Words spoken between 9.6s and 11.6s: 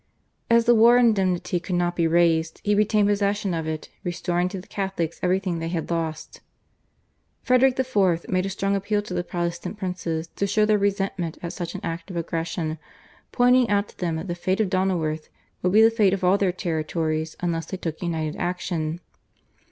princes to show their resentment at